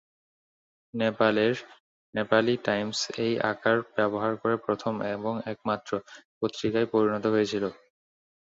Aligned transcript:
নেপালের, 0.93 1.53
"নেপালি 2.13 2.55
টাইমস" 2.65 2.99
এই 3.23 3.33
আকার 3.51 3.77
ব্যবহার 3.95 4.33
করে 4.41 4.55
প্রথম 4.65 4.93
এবং 5.15 5.33
একমাত্র 5.45 5.91
পত্রিকায় 6.39 6.87
পরিণত 6.93 7.25
হয়েছিল। 7.27 7.63